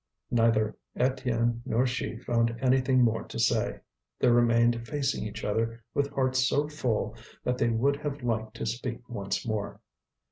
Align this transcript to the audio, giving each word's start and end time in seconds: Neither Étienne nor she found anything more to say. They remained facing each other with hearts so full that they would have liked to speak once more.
Neither 0.31 0.75
Étienne 0.97 1.61
nor 1.63 1.85
she 1.85 2.17
found 2.17 2.57
anything 2.59 3.03
more 3.03 3.23
to 3.25 3.37
say. 3.37 3.81
They 4.17 4.29
remained 4.29 4.87
facing 4.87 5.27
each 5.27 5.43
other 5.43 5.83
with 5.93 6.09
hearts 6.09 6.47
so 6.49 6.67
full 6.67 7.15
that 7.43 7.59
they 7.59 7.69
would 7.69 7.97
have 7.97 8.23
liked 8.23 8.55
to 8.55 8.65
speak 8.65 9.07
once 9.07 9.45
more. 9.47 9.79